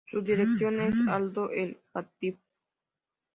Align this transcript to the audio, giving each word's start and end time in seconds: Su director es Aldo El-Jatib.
Su 0.09 0.19
director 0.23 0.73
es 0.79 0.99
Aldo 1.07 1.51
El-Jatib. 1.51 2.39